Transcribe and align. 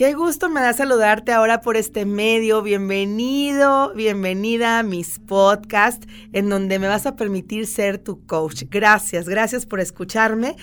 Qué 0.00 0.14
gusto 0.14 0.48
me 0.48 0.62
da 0.62 0.72
saludarte 0.72 1.30
ahora 1.30 1.60
por 1.60 1.76
este 1.76 2.06
medio. 2.06 2.62
Bienvenido, 2.62 3.92
bienvenida 3.92 4.78
a 4.78 4.82
mis 4.82 5.18
podcasts 5.18 6.06
en 6.32 6.48
donde 6.48 6.78
me 6.78 6.88
vas 6.88 7.04
a 7.04 7.16
permitir 7.16 7.66
ser 7.66 7.98
tu 7.98 8.24
coach. 8.24 8.62
Gracias, 8.70 9.28
gracias 9.28 9.66
por 9.66 9.78
escucharme. 9.78 10.56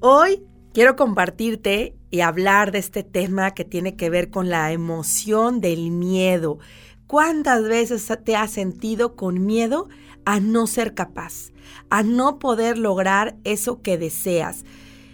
Hoy 0.00 0.42
quiero 0.74 0.94
compartirte 0.94 1.96
y 2.10 2.20
hablar 2.20 2.70
de 2.70 2.80
este 2.80 3.02
tema 3.02 3.52
que 3.52 3.64
tiene 3.64 3.96
que 3.96 4.10
ver 4.10 4.28
con 4.28 4.50
la 4.50 4.72
emoción 4.72 5.62
del 5.62 5.90
miedo. 5.90 6.58
¿Cuántas 7.06 7.62
veces 7.62 8.06
te 8.22 8.36
has 8.36 8.50
sentido 8.50 9.16
con 9.16 9.46
miedo 9.46 9.88
a 10.26 10.38
no 10.38 10.66
ser 10.66 10.92
capaz, 10.92 11.52
a 11.88 12.02
no 12.02 12.38
poder 12.38 12.76
lograr 12.76 13.36
eso 13.44 13.80
que 13.80 13.96
deseas? 13.96 14.66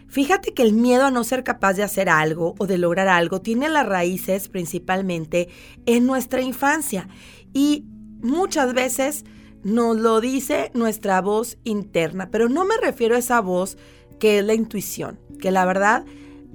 Fíjate 0.09 0.55
que 0.55 0.63
el 0.63 0.73
miedo 0.73 1.05
a 1.05 1.11
no 1.11 1.23
ser 1.23 1.45
capaz 1.45 1.75
de 1.75 1.83
hacer 1.83 2.09
algo 2.09 2.55
o 2.59 2.67
de 2.67 2.79
lograr 2.79 3.09
algo 3.09 3.43
tiene 3.43 3.69
las 3.69 3.87
raíces 3.87 4.49
principalmente 4.49 5.49
en 5.85 6.07
nuestra 6.07 6.41
infancia 6.41 7.09
y 7.53 7.85
muchas 8.23 8.73
veces 8.73 9.25
nos 9.63 9.97
lo 9.97 10.21
dice 10.21 10.71
nuestra 10.73 11.21
voz 11.21 11.59
interna, 11.65 12.31
pero 12.31 12.49
no 12.49 12.65
me 12.65 12.77
refiero 12.79 13.17
a 13.17 13.19
esa 13.19 13.41
voz 13.41 13.77
que 14.19 14.39
es 14.39 14.45
la 14.45 14.55
intuición, 14.55 15.21
que 15.41 15.51
la 15.51 15.67
verdad 15.67 16.05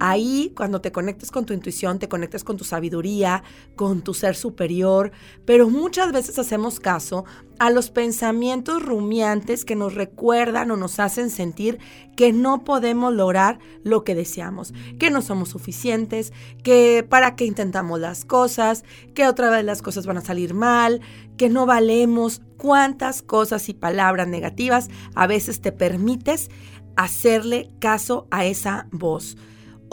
Ahí, 0.00 0.52
cuando 0.56 0.80
te 0.80 0.90
conectas 0.90 1.30
con 1.30 1.46
tu 1.46 1.52
intuición, 1.52 2.00
te 2.00 2.08
conectas 2.08 2.42
con 2.42 2.56
tu 2.56 2.64
sabiduría, 2.64 3.44
con 3.76 4.02
tu 4.02 4.12
ser 4.12 4.34
superior, 4.34 5.12
pero 5.44 5.70
muchas 5.70 6.10
veces 6.12 6.38
hacemos 6.38 6.80
caso 6.80 7.24
a 7.60 7.70
los 7.70 7.90
pensamientos 7.90 8.82
rumiantes 8.82 9.64
que 9.64 9.76
nos 9.76 9.94
recuerdan 9.94 10.72
o 10.72 10.76
nos 10.76 10.98
hacen 10.98 11.30
sentir 11.30 11.78
que 12.16 12.32
no 12.32 12.64
podemos 12.64 13.14
lograr 13.14 13.60
lo 13.84 14.02
que 14.02 14.16
deseamos, 14.16 14.74
que 14.98 15.10
no 15.10 15.22
somos 15.22 15.50
suficientes, 15.50 16.32
que 16.64 17.06
para 17.08 17.36
qué 17.36 17.44
intentamos 17.44 18.00
las 18.00 18.24
cosas, 18.24 18.84
que 19.14 19.28
otra 19.28 19.48
vez 19.48 19.64
las 19.64 19.80
cosas 19.80 20.06
van 20.06 20.18
a 20.18 20.24
salir 20.24 20.54
mal, 20.54 21.00
que 21.36 21.48
no 21.48 21.66
valemos, 21.66 22.42
cuántas 22.56 23.22
cosas 23.22 23.68
y 23.68 23.74
palabras 23.74 24.26
negativas 24.26 24.88
a 25.14 25.26
veces 25.28 25.60
te 25.60 25.70
permites 25.70 26.50
hacerle 26.96 27.70
caso 27.78 28.26
a 28.30 28.44
esa 28.44 28.88
voz. 28.90 29.36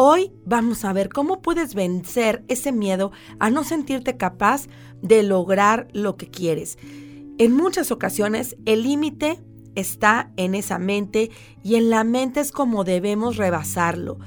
Hoy 0.04 0.32
vamos 0.48 0.84
a 0.84 0.94
ver 0.94 1.10
cómo 1.10 1.44
puedes 1.44 1.76
vencer 1.76 2.44
ese 2.48 2.72
miedo 2.72 3.12
a 3.38 3.52
no 3.52 3.64
sentirte 3.64 4.18
capaz 4.18 4.66
de 5.04 5.22
lograr 5.22 5.90
lo 5.94 6.18
que 6.18 6.28
quieres. 6.28 6.80
En 7.38 7.56
muchas 7.56 7.92
ocasiones 7.92 8.58
el 8.66 8.82
límite 8.82 9.40
está 9.76 10.32
en 10.38 10.56
esa 10.56 10.80
mente 10.80 11.30
y 11.62 11.76
en 11.76 11.92
la 11.92 12.04
mente 12.04 12.40
es 12.40 12.52
como 12.52 12.84
debemos 12.84 13.38
rebasarlo. 13.38 14.18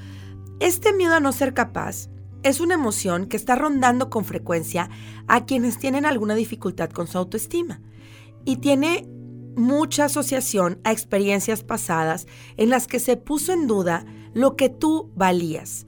Este 0.61 0.93
miedo 0.93 1.13
a 1.13 1.19
no 1.19 1.33
ser 1.33 1.53
capaz 1.53 2.07
es 2.43 2.61
una 2.61 2.75
emoción 2.75 3.25
que 3.25 3.35
está 3.35 3.55
rondando 3.55 4.09
con 4.09 4.23
frecuencia 4.23 4.89
a 5.27 5.43
quienes 5.43 5.77
tienen 5.77 6.05
alguna 6.05 6.35
dificultad 6.35 6.89
con 6.89 7.07
su 7.07 7.17
autoestima 7.17 7.81
y 8.45 8.57
tiene 8.57 9.09
mucha 9.55 10.05
asociación 10.05 10.79
a 10.83 10.91
experiencias 10.91 11.63
pasadas 11.63 12.27
en 12.57 12.69
las 12.69 12.87
que 12.87 12.99
se 12.99 13.17
puso 13.17 13.51
en 13.51 13.67
duda 13.67 14.05
lo 14.33 14.55
que 14.55 14.69
tú 14.69 15.11
valías. 15.15 15.85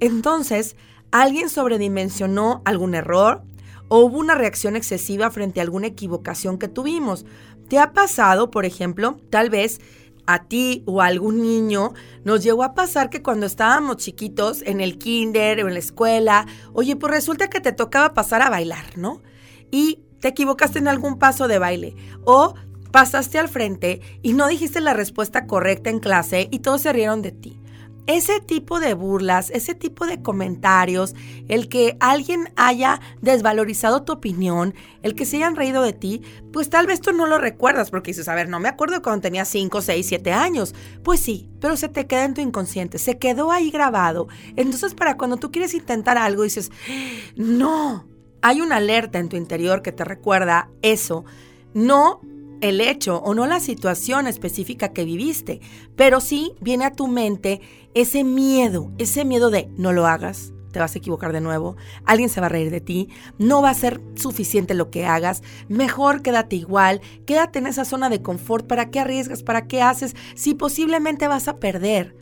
Entonces, 0.00 0.76
alguien 1.10 1.48
sobredimensionó 1.48 2.62
algún 2.64 2.94
error 2.94 3.42
o 3.88 3.98
hubo 3.98 4.18
una 4.18 4.34
reacción 4.34 4.76
excesiva 4.76 5.30
frente 5.30 5.60
a 5.60 5.64
alguna 5.64 5.88
equivocación 5.88 6.58
que 6.58 6.68
tuvimos. 6.68 7.26
¿Te 7.68 7.78
ha 7.78 7.92
pasado, 7.92 8.50
por 8.50 8.64
ejemplo, 8.64 9.18
tal 9.30 9.50
vez 9.50 9.80
a 10.26 10.44
ti 10.44 10.84
o 10.86 11.02
a 11.02 11.06
algún 11.06 11.42
niño 11.42 11.92
nos 12.24 12.42
llegó 12.42 12.62
a 12.62 12.74
pasar 12.74 13.10
que 13.10 13.22
cuando 13.22 13.46
estábamos 13.46 13.96
chiquitos 13.96 14.62
en 14.62 14.80
el 14.80 14.96
kinder 14.96 15.64
o 15.64 15.68
en 15.68 15.74
la 15.74 15.80
escuela, 15.80 16.46
oye, 16.72 16.94
pues 16.94 17.12
resulta 17.12 17.50
que 17.50 17.60
te 17.60 17.72
tocaba 17.72 18.14
pasar 18.14 18.42
a 18.42 18.50
bailar, 18.50 18.96
¿no? 18.96 19.22
Y 19.72 20.04
te 20.20 20.28
equivocaste 20.28 20.78
en 20.78 20.88
algún 20.88 21.18
paso 21.18 21.48
de 21.48 21.58
baile 21.58 21.96
o 22.24 22.54
pasaste 22.90 23.38
al 23.38 23.48
frente 23.48 24.00
y 24.22 24.32
no 24.32 24.48
dijiste 24.48 24.80
la 24.80 24.94
respuesta 24.94 25.46
correcta 25.46 25.90
en 25.90 26.00
clase 26.00 26.48
y 26.50 26.60
todos 26.60 26.82
se 26.82 26.92
rieron 26.92 27.22
de 27.22 27.32
ti. 27.32 27.60
Ese 28.06 28.40
tipo 28.40 28.80
de 28.80 28.94
burlas, 28.94 29.50
ese 29.50 29.74
tipo 29.74 30.04
de 30.04 30.20
comentarios, 30.20 31.14
el 31.46 31.68
que 31.68 31.96
alguien 32.00 32.52
haya 32.56 33.00
desvalorizado 33.20 34.02
tu 34.02 34.14
opinión, 34.14 34.74
el 35.02 35.14
que 35.14 35.26
se 35.26 35.36
hayan 35.36 35.54
reído 35.54 35.82
de 35.82 35.92
ti, 35.92 36.22
pues 36.52 36.70
tal 36.70 36.88
vez 36.88 37.00
tú 37.00 37.12
no 37.12 37.28
lo 37.28 37.38
recuerdas 37.38 37.90
porque 37.90 38.10
dices, 38.10 38.26
a 38.28 38.34
ver, 38.34 38.48
no 38.48 38.58
me 38.58 38.68
acuerdo 38.68 39.00
cuando 39.00 39.20
tenía 39.20 39.44
5, 39.44 39.80
6, 39.80 40.06
7 40.06 40.32
años. 40.32 40.74
Pues 41.04 41.20
sí, 41.20 41.48
pero 41.60 41.76
se 41.76 41.88
te 41.88 42.06
queda 42.06 42.24
en 42.24 42.34
tu 42.34 42.40
inconsciente, 42.40 42.98
se 42.98 43.18
quedó 43.18 43.52
ahí 43.52 43.70
grabado. 43.70 44.26
Entonces 44.56 44.94
para 44.94 45.16
cuando 45.16 45.36
tú 45.36 45.52
quieres 45.52 45.74
intentar 45.74 46.18
algo 46.18 46.42
dices, 46.42 46.72
no, 47.36 48.08
hay 48.42 48.60
una 48.60 48.76
alerta 48.76 49.20
en 49.20 49.28
tu 49.28 49.36
interior 49.36 49.82
que 49.82 49.92
te 49.92 50.04
recuerda 50.04 50.68
eso. 50.82 51.24
No 51.74 52.22
el 52.60 52.80
hecho 52.80 53.18
o 53.18 53.34
no 53.34 53.46
la 53.46 53.60
situación 53.60 54.26
específica 54.26 54.92
que 54.92 55.04
viviste, 55.04 55.60
pero 55.96 56.20
sí 56.20 56.52
viene 56.60 56.84
a 56.84 56.92
tu 56.92 57.08
mente 57.08 57.60
ese 57.94 58.24
miedo, 58.24 58.92
ese 58.98 59.24
miedo 59.24 59.50
de 59.50 59.68
no 59.76 59.92
lo 59.92 60.06
hagas, 60.06 60.52
te 60.70 60.78
vas 60.78 60.94
a 60.94 60.98
equivocar 60.98 61.32
de 61.32 61.40
nuevo, 61.40 61.76
alguien 62.04 62.28
se 62.28 62.40
va 62.40 62.46
a 62.46 62.50
reír 62.50 62.70
de 62.70 62.80
ti, 62.80 63.08
no 63.38 63.62
va 63.62 63.70
a 63.70 63.74
ser 63.74 64.00
suficiente 64.14 64.74
lo 64.74 64.90
que 64.90 65.06
hagas, 65.06 65.42
mejor 65.68 66.22
quédate 66.22 66.56
igual, 66.56 67.00
quédate 67.26 67.58
en 67.58 67.66
esa 67.66 67.84
zona 67.84 68.08
de 68.08 68.22
confort, 68.22 68.66
¿para 68.66 68.90
qué 68.90 69.00
arriesgas? 69.00 69.42
¿Para 69.42 69.66
qué 69.66 69.82
haces? 69.82 70.14
Si 70.34 70.54
posiblemente 70.54 71.28
vas 71.28 71.48
a 71.48 71.58
perder. 71.58 72.16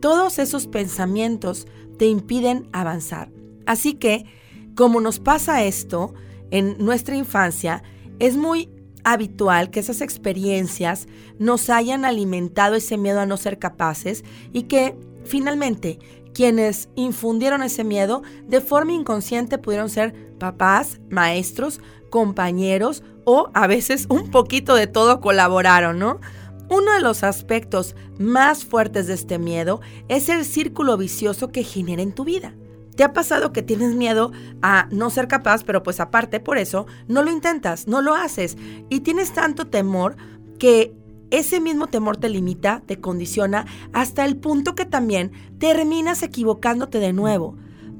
Todos 0.00 0.38
esos 0.38 0.66
pensamientos 0.66 1.66
te 1.98 2.06
impiden 2.06 2.68
avanzar. 2.72 3.30
Así 3.64 3.94
que, 3.94 4.26
como 4.74 5.00
nos 5.00 5.18
pasa 5.18 5.64
esto 5.64 6.12
en 6.50 6.76
nuestra 6.78 7.16
infancia, 7.16 7.82
es 8.18 8.36
muy 8.36 8.68
habitual 9.04 9.70
que 9.70 9.80
esas 9.80 10.00
experiencias 10.00 11.06
nos 11.38 11.70
hayan 11.70 12.04
alimentado 12.04 12.74
ese 12.74 12.96
miedo 12.96 13.20
a 13.20 13.26
no 13.26 13.36
ser 13.36 13.58
capaces 13.58 14.24
y 14.52 14.64
que 14.64 14.96
finalmente 15.24 15.98
quienes 16.34 16.88
infundieron 16.96 17.62
ese 17.62 17.84
miedo 17.84 18.22
de 18.48 18.60
forma 18.60 18.92
inconsciente 18.92 19.58
pudieron 19.58 19.88
ser 19.88 20.34
papás, 20.38 21.00
maestros, 21.08 21.80
compañeros 22.10 23.02
o 23.24 23.50
a 23.54 23.66
veces 23.66 24.06
un 24.08 24.30
poquito 24.30 24.74
de 24.74 24.86
todo 24.86 25.20
colaboraron, 25.20 25.98
¿no? 25.98 26.20
Uno 26.68 26.92
de 26.92 27.00
los 27.00 27.22
aspectos 27.22 27.94
más 28.18 28.64
fuertes 28.64 29.06
de 29.06 29.14
este 29.14 29.38
miedo 29.38 29.80
es 30.08 30.28
el 30.28 30.44
círculo 30.44 30.96
vicioso 30.96 31.48
que 31.48 31.62
genera 31.62 32.02
en 32.02 32.12
tu 32.12 32.24
vida. 32.24 32.54
¿Te 32.96 33.04
ha 33.04 33.12
pasado 33.12 33.52
que 33.52 33.62
tienes 33.62 33.94
miedo 33.94 34.32
a 34.62 34.88
no 34.90 35.10
ser 35.10 35.28
capaz, 35.28 35.64
pero 35.64 35.82
pues 35.82 36.00
aparte 36.00 36.40
por 36.40 36.58
eso 36.58 36.86
no 37.08 37.22
lo 37.22 37.30
intentas, 37.30 37.88
no 37.88 38.00
lo 38.02 38.14
haces 38.14 38.56
y 38.88 39.00
tienes 39.00 39.32
tanto 39.32 39.66
temor 39.66 40.16
que 40.58 40.94
ese 41.30 41.60
mismo 41.60 41.88
temor 41.88 42.16
te 42.16 42.28
limita, 42.28 42.82
te 42.86 43.00
condiciona 43.00 43.66
hasta 43.92 44.24
el 44.24 44.36
punto 44.36 44.74
que 44.76 44.84
también 44.84 45.32
terminas 45.58 46.22
equivocándote 46.22 47.00
de 47.00 47.12
nuevo? 47.12 47.56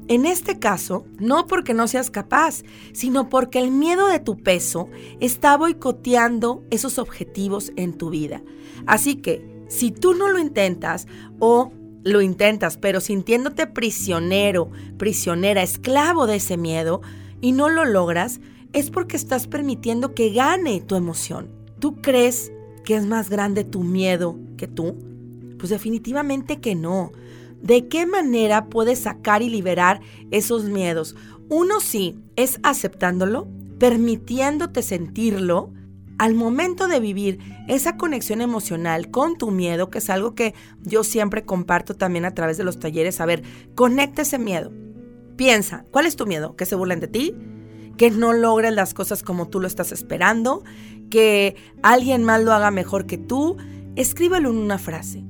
En 0.07 0.25
este 0.25 0.59
caso, 0.59 1.05
no 1.17 1.47
porque 1.47 1.73
no 1.73 1.87
seas 1.87 2.11
capaz, 2.11 2.63
sino 2.93 3.27
porque 3.27 3.59
el 3.59 3.71
miedo 3.71 4.07
de 4.07 4.19
tu 4.19 4.37
peso 4.37 4.87
está 5.19 5.57
boicoteando 5.57 6.63
esos 6.69 6.99
objetivos 6.99 7.71
en 7.75 7.97
tu 7.97 8.11
vida. 8.11 8.43
Así 8.85 9.15
que, 9.15 9.65
si 9.67 9.89
tú 9.91 10.13
no 10.13 10.29
lo 10.29 10.37
intentas 10.37 11.07
o 11.39 11.73
lo 12.05 12.21
intentas, 12.21 12.77
pero 12.77 13.01
sintiéndote 13.01 13.65
prisionero, 13.65 14.69
prisionera, 14.97 15.63
esclavo 15.63 16.27
de 16.27 16.35
ese 16.35 16.55
miedo 16.55 17.01
y 17.41 17.51
no 17.51 17.67
lo 17.67 17.83
logras, 17.83 18.39
es 18.73 18.91
porque 18.91 19.17
estás 19.17 19.47
permitiendo 19.47 20.13
que 20.13 20.29
gane 20.29 20.81
tu 20.81 20.95
emoción. 20.95 21.49
¿Tú 21.79 22.01
crees 22.01 22.51
que 22.83 22.95
es 22.95 23.07
más 23.07 23.29
grande 23.29 23.63
tu 23.63 23.81
miedo 23.81 24.37
que 24.55 24.67
tú? 24.67 24.95
Pues 25.57 25.71
definitivamente 25.71 26.61
que 26.61 26.75
no. 26.75 27.11
¿De 27.63 27.87
qué 27.87 28.05
manera 28.05 28.67
puedes 28.67 28.99
sacar 28.99 29.41
y 29.41 29.49
liberar 29.49 29.99
esos 30.29 30.65
miedos? 30.65 31.15
Uno 31.49 31.79
sí 31.79 32.19
es 32.35 32.59
aceptándolo, 32.61 33.47
permitiéndote 33.79 34.83
sentirlo, 34.83 35.71
al 36.17 36.33
momento 36.33 36.87
de 36.87 36.99
vivir 36.99 37.39
esa 37.67 37.97
conexión 37.97 38.41
emocional 38.41 39.11
con 39.11 39.37
tu 39.37 39.51
miedo, 39.51 39.89
que 39.89 39.97
es 39.97 40.09
algo 40.09 40.35
que 40.35 40.53
yo 40.81 41.03
siempre 41.03 41.45
comparto 41.45 41.95
también 41.95 42.25
a 42.25 42.33
través 42.33 42.57
de 42.57 42.63
los 42.63 42.79
talleres, 42.79 43.19
a 43.19 43.25
ver, 43.25 43.43
conecta 43.75 44.21
ese 44.21 44.39
miedo. 44.39 44.71
Piensa, 45.35 45.85
¿cuál 45.91 46.05
es 46.05 46.15
tu 46.15 46.25
miedo? 46.25 46.55
¿Que 46.55 46.65
se 46.65 46.75
burlen 46.75 46.99
de 46.99 47.07
ti? 47.07 47.35
¿Que 47.97 48.11
no 48.11 48.33
logres 48.33 48.73
las 48.73 48.93
cosas 48.93 49.23
como 49.23 49.49
tú 49.49 49.59
lo 49.59 49.67
estás 49.67 49.91
esperando? 49.91 50.63
¿Que 51.09 51.55
alguien 51.83 52.23
más 52.23 52.41
lo 52.41 52.53
haga 52.53 52.71
mejor 52.71 53.05
que 53.05 53.17
tú? 53.17 53.57
Escríbelo 53.95 54.49
en 54.49 54.57
una 54.57 54.77
frase 54.77 55.25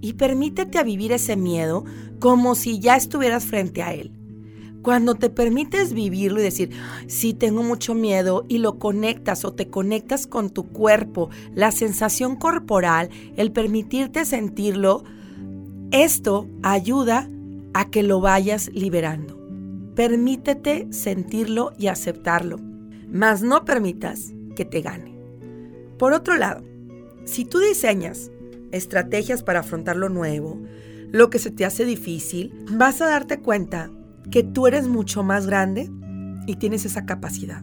y 0.00 0.14
permítete 0.14 0.82
vivir 0.82 1.12
ese 1.12 1.36
miedo 1.36 1.84
como 2.18 2.54
si 2.54 2.78
ya 2.78 2.96
estuvieras 2.96 3.44
frente 3.44 3.82
a 3.82 3.92
él. 3.94 4.19
Cuando 4.82 5.14
te 5.14 5.28
permites 5.28 5.92
vivirlo 5.92 6.40
y 6.40 6.44
decir, 6.44 6.70
sí, 7.06 7.34
tengo 7.34 7.62
mucho 7.62 7.94
miedo 7.94 8.46
y 8.48 8.58
lo 8.58 8.78
conectas 8.78 9.44
o 9.44 9.52
te 9.52 9.68
conectas 9.68 10.26
con 10.26 10.48
tu 10.48 10.68
cuerpo, 10.68 11.28
la 11.54 11.70
sensación 11.70 12.36
corporal, 12.36 13.10
el 13.36 13.52
permitirte 13.52 14.24
sentirlo, 14.24 15.04
esto 15.90 16.48
ayuda 16.62 17.28
a 17.74 17.90
que 17.90 18.02
lo 18.02 18.20
vayas 18.20 18.70
liberando. 18.72 19.38
permítete 19.94 20.86
sentirlo 20.90 21.72
y 21.76 21.88
aceptarlo, 21.88 22.58
mas 23.10 23.42
no 23.42 23.66
permitas 23.66 24.32
que 24.56 24.64
te 24.64 24.80
gane. 24.80 25.18
Por 25.98 26.14
otro 26.14 26.36
lado, 26.36 26.62
si 27.24 27.44
tú 27.44 27.58
diseñas 27.58 28.30
estrategias 28.72 29.42
para 29.42 29.60
afrontar 29.60 29.96
lo 29.96 30.08
nuevo, 30.08 30.58
lo 31.10 31.28
que 31.28 31.38
se 31.38 31.50
te 31.50 31.66
hace 31.66 31.84
difícil, 31.84 32.54
vas 32.70 33.02
a 33.02 33.08
darte 33.08 33.40
cuenta 33.40 33.90
que 34.30 34.42
tú 34.42 34.66
eres 34.66 34.88
mucho 34.88 35.22
más 35.22 35.46
grande 35.46 35.90
y 36.46 36.56
tienes 36.56 36.84
esa 36.84 37.06
capacidad. 37.06 37.62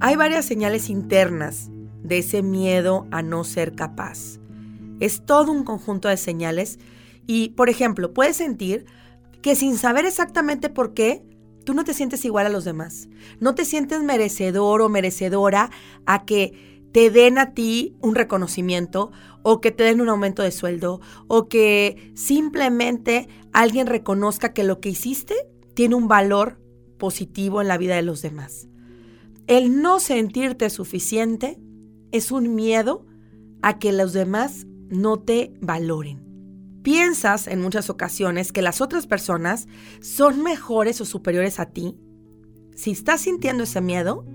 Hay 0.00 0.16
varias 0.16 0.44
señales 0.44 0.88
internas 0.88 1.70
de 2.02 2.18
ese 2.18 2.42
miedo 2.42 3.06
a 3.10 3.22
no 3.22 3.44
ser 3.44 3.74
capaz. 3.74 4.38
Es 4.98 5.24
todo 5.24 5.52
un 5.52 5.64
conjunto 5.64 6.08
de 6.08 6.16
señales 6.16 6.78
y, 7.26 7.50
por 7.50 7.68
ejemplo, 7.68 8.12
puedes 8.12 8.36
sentir 8.36 8.86
que 9.42 9.54
sin 9.54 9.76
saber 9.76 10.06
exactamente 10.06 10.68
por 10.68 10.94
qué, 10.94 11.22
tú 11.64 11.74
no 11.74 11.84
te 11.84 11.94
sientes 11.94 12.24
igual 12.24 12.46
a 12.46 12.50
los 12.50 12.64
demás. 12.64 13.08
No 13.40 13.54
te 13.54 13.64
sientes 13.64 14.02
merecedor 14.02 14.82
o 14.82 14.88
merecedora 14.88 15.70
a 16.06 16.24
que 16.24 16.80
te 16.92 17.10
den 17.10 17.38
a 17.38 17.54
ti 17.54 17.94
un 18.00 18.14
reconocimiento 18.14 19.12
o 19.42 19.60
que 19.60 19.70
te 19.70 19.84
den 19.84 20.00
un 20.00 20.08
aumento 20.08 20.42
de 20.42 20.50
sueldo 20.50 21.00
o 21.28 21.48
que 21.48 22.12
simplemente 22.14 23.28
alguien 23.52 23.86
reconozca 23.86 24.52
que 24.52 24.64
lo 24.64 24.80
que 24.80 24.90
hiciste 24.90 25.34
tiene 25.80 25.94
un 25.94 26.08
valor 26.08 26.60
positivo 26.98 27.62
en 27.62 27.68
la 27.68 27.78
vida 27.78 27.96
de 27.96 28.02
los 28.02 28.20
demás. 28.20 28.68
El 29.46 29.80
no 29.80 29.98
sentirte 29.98 30.68
suficiente 30.68 31.58
es 32.12 32.30
un 32.30 32.54
miedo 32.54 33.06
a 33.62 33.78
que 33.78 33.90
los 33.90 34.12
demás 34.12 34.66
no 34.90 35.20
te 35.20 35.54
valoren. 35.62 36.22
Piensas 36.82 37.46
en 37.46 37.62
muchas 37.62 37.88
ocasiones 37.88 38.52
que 38.52 38.60
las 38.60 38.82
otras 38.82 39.06
personas 39.06 39.68
son 40.02 40.42
mejores 40.42 41.00
o 41.00 41.06
superiores 41.06 41.58
a 41.58 41.70
ti. 41.70 41.96
Si 42.76 42.90
estás 42.90 43.22
sintiendo 43.22 43.62
ese 43.62 43.80
miedo, 43.80 44.26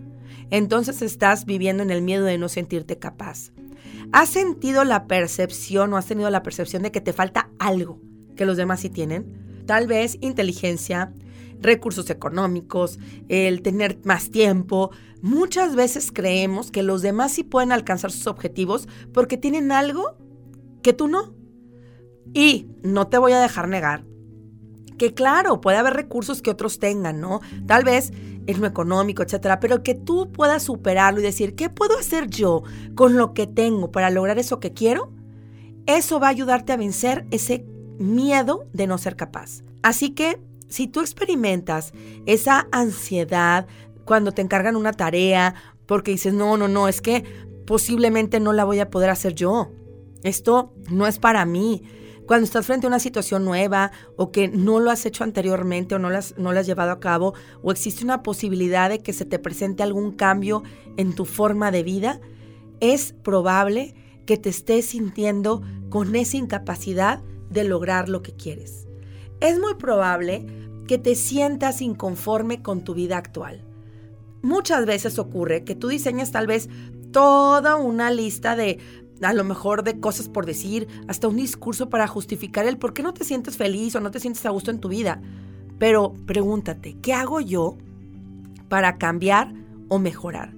entonces 0.50 1.04
estás 1.04 1.46
viviendo 1.46 1.84
en 1.84 1.92
el 1.92 2.02
miedo 2.02 2.26
de 2.26 2.40
no 2.40 2.50
sentirte 2.50 2.98
capaz. 2.98 3.52
¿Has 4.12 4.30
sentido 4.30 4.84
la 4.84 5.06
percepción 5.06 5.94
o 5.94 5.98
has 5.98 6.08
tenido 6.08 6.32
la 6.32 6.42
percepción 6.42 6.82
de 6.82 6.92
que 6.92 7.02
te 7.02 7.14
falta 7.14 7.52
algo 7.60 8.02
que 8.36 8.48
los 8.48 8.58
demás 8.58 8.80
sí 8.80 8.90
tienen? 8.90 9.64
Tal 9.68 9.86
vez 9.86 10.18
inteligencia, 10.22 11.14
recursos 11.60 12.10
económicos, 12.10 13.00
el 13.30 13.62
tener 13.62 14.00
más 14.04 14.32
tiempo. 14.32 14.92
Muchas 15.22 15.76
veces 15.76 16.12
creemos 16.12 16.72
que 16.72 16.84
los 16.84 17.02
demás 17.02 17.32
sí 17.32 17.44
pueden 17.44 17.72
alcanzar 17.72 18.12
sus 18.12 18.28
objetivos 18.28 18.88
porque 19.14 19.38
tienen 19.38 19.72
algo 19.72 20.18
que 20.82 20.94
tú 20.94 21.08
no. 21.08 21.34
Y 22.34 22.68
no 22.84 23.08
te 23.08 23.18
voy 23.18 23.32
a 23.34 23.42
dejar 23.42 23.68
negar 23.68 24.04
que 24.98 25.14
claro, 25.14 25.62
puede 25.62 25.78
haber 25.78 25.94
recursos 25.94 26.42
que 26.42 26.52
otros 26.52 26.80
tengan, 26.80 27.20
¿no? 27.20 27.42
Tal 27.68 27.84
vez 27.84 28.12
en 28.48 28.62
lo 28.62 28.68
económico, 28.68 29.24
etcétera, 29.24 29.60
pero 29.60 29.84
que 29.84 29.96
tú 29.96 30.32
puedas 30.32 30.64
superarlo 30.64 31.20
y 31.20 31.24
decir, 31.24 31.56
¿qué 31.56 31.70
puedo 31.70 31.98
hacer 31.98 32.30
yo 32.30 32.64
con 32.94 33.18
lo 33.18 33.34
que 33.34 33.48
tengo 33.48 33.92
para 33.92 34.10
lograr 34.10 34.38
eso 34.40 34.60
que 34.60 34.74
quiero? 34.74 35.12
Eso 35.86 36.20
va 36.20 36.28
a 36.28 36.32
ayudarte 36.32 36.74
a 36.74 36.78
vencer 36.78 37.26
ese 37.32 37.66
miedo 38.00 38.68
de 38.74 38.88
no 38.88 38.98
ser 38.98 39.16
capaz. 39.16 39.64
Así 39.82 40.12
que 40.12 40.40
si 40.76 40.88
tú 40.90 41.00
experimentas 41.00 41.94
esa 42.26 42.68
ansiedad 42.74 43.66
cuando 44.04 44.34
te 44.34 44.42
encargan 44.42 44.76
una 44.76 44.92
tarea, 44.92 45.56
porque 45.86 46.12
dices, 46.12 46.34
no, 46.34 46.58
no, 46.58 46.68
no, 46.68 46.90
es 46.90 47.00
que 47.00 47.24
posiblemente 47.66 48.42
no 48.42 48.52
la 48.52 48.66
voy 48.66 48.82
a 48.82 48.90
poder 48.90 49.10
hacer 49.10 49.36
yo. 49.36 49.72
Esto 50.24 50.74
no 50.92 51.08
es 51.08 51.18
para 51.18 51.46
mí. 51.46 51.84
Cuando 52.28 52.44
estás 52.44 52.66
frente 52.66 52.88
a 52.88 52.90
una 52.90 53.00
situación 53.00 53.46
nueva 53.46 53.94
o 54.18 54.34
que 54.34 54.50
no 54.50 54.82
lo 54.82 54.92
has 54.92 55.06
hecho 55.06 55.24
anteriormente 55.24 55.96
o 55.96 56.00
no 56.00 56.10
lo 56.10 56.18
has, 56.18 56.38
no 56.38 56.50
has 56.50 56.66
llevado 56.66 56.92
a 56.92 57.00
cabo 57.00 57.36
o 57.62 57.72
existe 57.72 58.04
una 58.04 58.22
posibilidad 58.22 58.90
de 58.90 59.00
que 59.00 59.14
se 59.14 59.24
te 59.24 59.40
presente 59.40 59.82
algún 59.82 60.12
cambio 60.12 60.64
en 60.98 61.16
tu 61.16 61.24
forma 61.24 61.72
de 61.72 61.84
vida, 61.84 62.20
es 62.82 63.14
probable 63.24 63.96
que 64.26 64.36
te 64.36 64.50
estés 64.50 64.88
sintiendo 64.88 65.62
con 65.90 66.18
esa 66.18 66.36
incapacidad 66.36 67.24
de 67.50 67.64
lograr 67.64 68.10
lo 68.10 68.22
que 68.22 68.36
quieres. 68.36 68.86
Es 69.42 69.60
muy 69.60 69.76
probable 69.76 70.46
que 70.88 70.98
te 70.98 71.16
sientas 71.16 71.82
inconforme 71.82 72.62
con 72.62 72.84
tu 72.84 72.94
vida 72.94 73.18
actual. 73.18 73.64
Muchas 74.42 74.86
veces 74.86 75.18
ocurre 75.18 75.64
que 75.64 75.76
tú 75.76 75.88
diseñas 75.88 76.32
tal 76.32 76.48
vez 76.48 76.70
toda 77.12 77.76
una 77.78 78.12
lista 78.12 78.56
de 78.56 78.80
a 79.22 79.34
lo 79.34 79.44
mejor 79.44 79.84
de 79.84 80.00
cosas 80.00 80.28
por 80.28 80.46
decir, 80.46 80.88
hasta 81.08 81.28
un 81.28 81.38
discurso 81.38 81.90
para 81.90 82.08
justificar 82.08 82.66
el 82.66 82.78
por 82.78 82.94
qué 82.94 83.02
no 83.02 83.14
te 83.14 83.24
sientes 83.24 83.58
feliz 83.58 83.96
o 83.96 84.02
no 84.02 84.12
te 84.12 84.20
sientes 84.20 84.46
a 84.46 84.50
gusto 84.50 84.72
en 84.72 84.80
tu 84.80 84.90
vida. 84.90 85.22
Pero 85.80 86.14
pregúntate, 86.26 86.98
¿qué 87.02 87.14
hago 87.14 87.40
yo 87.40 87.78
para 88.70 88.98
cambiar 88.98 89.54
o 89.90 90.00
mejorar? 90.00 90.54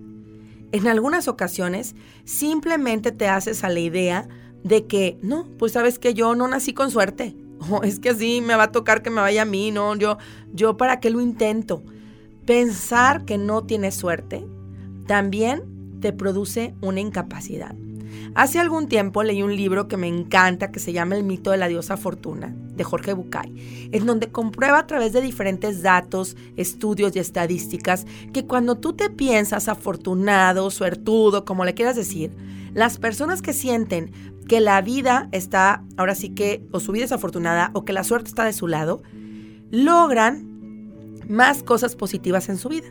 En 0.72 0.88
algunas 0.88 1.28
ocasiones 1.28 1.96
simplemente 2.26 3.12
te 3.12 3.28
haces 3.28 3.64
a 3.64 3.70
la 3.70 3.80
idea 3.80 4.28
de 4.64 4.86
que, 4.86 5.18
no, 5.22 5.48
pues 5.58 5.72
sabes 5.74 5.98
que 5.98 6.14
yo 6.14 6.36
no 6.36 6.48
nací 6.48 6.74
con 6.74 6.92
suerte. 6.92 7.36
O 7.70 7.84
es 7.84 8.00
que 8.00 8.10
así 8.10 8.42
me 8.42 8.56
va 8.56 8.64
a 8.64 8.72
tocar 8.72 9.02
que 9.02 9.10
me 9.10 9.22
vaya 9.22 9.42
a 9.42 9.46
mí, 9.46 9.72
no, 9.72 9.96
yo, 9.96 10.18
yo 10.54 10.78
para 10.78 11.00
qué 11.00 11.10
lo 11.10 11.22
intento. 11.22 11.84
Pensar 12.46 13.26
que 13.26 13.38
no 13.38 13.64
tienes 13.64 13.96
suerte 13.96 14.46
también 15.06 16.00
te 16.00 16.14
produce 16.14 16.76
una 16.82 17.00
incapacidad. 17.00 17.76
Hace 18.36 18.60
algún 18.60 18.88
tiempo 18.88 19.24
leí 19.24 19.42
un 19.42 19.56
libro 19.56 19.88
que 19.88 19.98
me 19.98 20.08
encanta 20.08 20.72
que 20.72 20.80
se 20.80 20.94
llama 20.94 21.16
El 21.16 21.24
mito 21.24 21.52
de 21.52 21.58
la 21.58 21.68
diosa 21.68 21.98
Fortuna, 21.98 22.54
de 22.76 22.84
Jorge 22.84 23.14
Bucay, 23.14 23.90
en 23.92 24.06
donde 24.06 24.32
comprueba 24.32 24.80
a 24.80 24.88
través 24.88 25.14
de 25.14 25.22
diferentes 25.22 25.82
datos, 25.82 26.38
estudios 26.56 27.16
y 27.16 27.20
estadísticas 27.20 28.06
que 28.34 28.46
cuando 28.46 28.76
tú 28.78 28.94
te 28.94 29.10
piensas 29.10 29.68
afortunado, 29.68 30.70
suertudo, 30.70 31.46
como 31.46 31.66
le 31.66 31.74
quieras 31.74 31.96
decir, 31.96 32.32
las 32.74 32.98
personas 33.00 33.42
que 33.42 33.54
sienten 33.54 34.12
que 34.48 34.62
la 34.62 34.82
vida 34.82 35.30
está, 35.32 35.84
ahora 35.98 36.16
sí 36.16 36.30
que, 36.30 36.64
o 36.72 36.80
su 36.80 36.92
vida 36.92 37.06
es 37.06 37.12
afortunada, 37.12 37.72
o 37.74 37.86
que 37.86 37.94
la 37.94 38.04
suerte 38.04 38.30
está 38.30 38.46
de 38.46 38.54
su 38.54 38.68
lado, 38.68 39.02
logran 39.72 40.46
más 41.28 41.64
cosas 41.64 41.96
positivas 41.96 42.50
en 42.50 42.58
su 42.58 42.70
vida. 42.70 42.88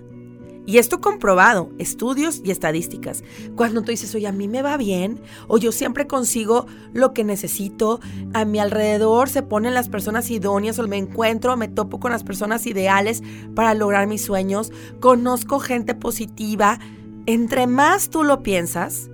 Y 0.67 0.79
esto 0.79 1.01
comprobado, 1.01 1.71
estudios 1.79 2.43
y 2.45 2.51
estadísticas. 2.51 3.23
Cuando 3.55 3.83
tú 3.83 3.93
dices, 3.93 4.13
oye, 4.17 4.27
a 4.27 4.33
mí 4.33 4.49
me 4.49 4.63
va 4.63 4.77
bien, 4.77 5.21
o 5.47 5.59
yo 5.59 5.71
siempre 5.71 6.09
consigo 6.09 6.67
lo 6.93 7.15
que 7.15 7.23
necesito, 7.23 8.01
a 8.35 8.45
mi 8.45 8.59
alrededor 8.59 9.29
se 9.29 9.43
ponen 9.43 9.75
las 9.75 9.89
personas 9.89 10.29
idóneas, 10.31 10.79
o 10.81 10.89
me 10.89 10.97
encuentro, 10.97 11.57
me 11.57 11.69
topo 11.69 12.01
con 12.01 12.11
las 12.11 12.25
personas 12.25 12.67
ideales 12.67 13.23
para 13.55 13.75
lograr 13.75 14.09
mis 14.09 14.25
sueños, 14.25 14.73
conozco 14.99 15.61
gente 15.61 15.95
positiva. 15.95 16.81
Entre 17.27 17.69
más 17.69 18.11
tú 18.11 18.25
lo 18.25 18.43
piensas, 18.43 19.09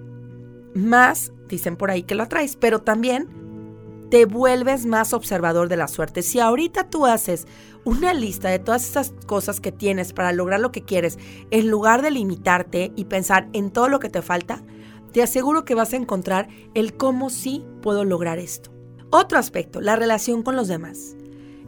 más 0.75 1.32
dicen 1.49 1.76
por 1.76 1.90
ahí 1.90 2.02
que 2.02 2.14
lo 2.14 2.23
atraes, 2.23 2.56
pero 2.56 2.80
también 2.80 3.41
te 4.12 4.26
vuelves 4.26 4.85
más 4.85 5.14
observador 5.14 5.71
de 5.71 5.78
la 5.78 5.88
suerte. 5.88 6.21
Si 6.21 6.38
ahorita 6.38 6.90
tú 6.90 7.07
haces 7.07 7.47
una 7.87 8.12
lista 8.12 8.50
de 8.50 8.59
todas 8.59 8.87
esas 8.87 9.14
cosas 9.25 9.59
que 9.59 9.73
tienes 9.73 10.12
para 10.12 10.33
lograr 10.33 10.61
lo 10.61 10.71
que 10.71 10.83
quieres, 10.83 11.19
en 11.50 11.71
lugar 11.71 12.02
de 12.02 12.11
limitarte 12.11 12.92
y 12.95 13.07
pensar 13.07 13.49
en 13.54 13.71
todo 13.71 13.88
lo 13.88 14.00
que 14.00 14.11
te 14.11 14.21
falta, 14.21 14.62
te 15.12 15.23
aseguro 15.23 15.64
que 15.64 15.75
vas 15.75 15.95
a 15.95 15.97
encontrar 15.97 16.49
el 16.75 16.95
cómo 16.95 17.31
sí 17.31 17.64
puedo 17.81 18.04
lograr 18.04 18.38
esto. 18.38 18.71
Otro 19.09 19.38
aspecto, 19.38 19.81
la 19.81 19.97
relación 19.97 20.42
con 20.42 20.57
los 20.57 20.69
demás. 20.69 21.16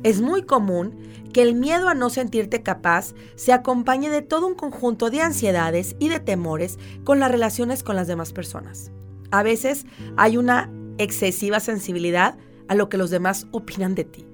Es 0.02 0.20
muy 0.20 0.42
común 0.42 0.98
que 1.32 1.40
el 1.40 1.54
miedo 1.54 1.88
a 1.88 1.94
no 1.94 2.10
sentirte 2.10 2.62
capaz 2.62 3.14
se 3.36 3.54
acompañe 3.54 4.10
de 4.10 4.20
todo 4.20 4.46
un 4.46 4.54
conjunto 4.54 5.08
de 5.08 5.22
ansiedades 5.22 5.96
y 5.98 6.10
de 6.10 6.20
temores 6.20 6.78
con 7.04 7.20
las 7.20 7.30
relaciones 7.30 7.82
con 7.82 7.96
las 7.96 8.06
demás 8.06 8.34
personas. 8.34 8.92
A 9.30 9.42
veces 9.42 9.86
hay 10.18 10.36
una 10.36 10.70
excesiva 10.98 11.60
sensibilidad 11.60 12.36
a 12.68 12.74
lo 12.74 12.88
que 12.88 12.96
los 12.96 13.10
demás 13.10 13.46
opinan 13.52 13.94
de 13.94 14.04
ti. 14.04 14.26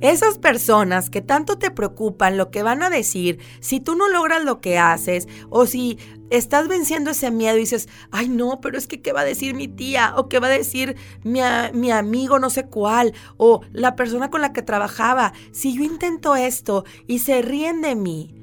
Esas 0.00 0.38
personas 0.38 1.10
que 1.10 1.22
tanto 1.22 1.58
te 1.58 1.72
preocupan 1.72 2.36
lo 2.36 2.52
que 2.52 2.62
van 2.62 2.84
a 2.84 2.90
decir, 2.90 3.40
si 3.58 3.80
tú 3.80 3.96
no 3.96 4.08
logras 4.08 4.44
lo 4.44 4.60
que 4.60 4.78
haces 4.78 5.26
o 5.50 5.66
si 5.66 5.98
estás 6.30 6.68
venciendo 6.68 7.10
ese 7.10 7.32
miedo 7.32 7.56
y 7.56 7.60
dices, 7.60 7.88
ay 8.12 8.28
no, 8.28 8.60
pero 8.60 8.78
es 8.78 8.86
que 8.86 9.00
qué 9.00 9.12
va 9.12 9.22
a 9.22 9.24
decir 9.24 9.54
mi 9.54 9.66
tía 9.66 10.14
o 10.16 10.28
qué 10.28 10.38
va 10.38 10.46
a 10.46 10.50
decir 10.50 10.94
mi, 11.24 11.40
mi 11.72 11.90
amigo 11.90 12.38
no 12.38 12.48
sé 12.48 12.66
cuál 12.66 13.12
o 13.38 13.62
la 13.72 13.96
persona 13.96 14.30
con 14.30 14.40
la 14.40 14.52
que 14.52 14.62
trabajaba, 14.62 15.32
si 15.50 15.74
yo 15.74 15.82
intento 15.82 16.36
esto 16.36 16.84
y 17.08 17.18
se 17.18 17.42
ríen 17.42 17.82
de 17.82 17.96
mí, 17.96 18.36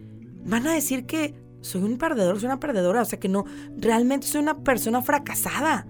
van 0.43 0.67
a 0.67 0.73
decir 0.73 1.05
que 1.05 1.35
soy 1.61 1.83
un 1.83 1.97
perdedor, 1.97 2.37
soy 2.37 2.47
una 2.47 2.59
perdedora, 2.59 3.01
o 3.01 3.05
sea 3.05 3.19
que 3.19 3.29
no, 3.29 3.45
realmente 3.77 4.27
soy 4.27 4.41
una 4.41 4.57
persona 4.57 5.01
fracasada 5.01 5.87